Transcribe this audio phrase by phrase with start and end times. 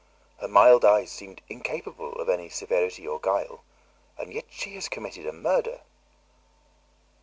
[0.37, 3.63] Her mild eyes seemed incapable of any severity or guile,
[4.17, 5.81] and yet she has committed a murder."